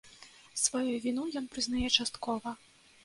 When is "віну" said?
1.03-1.25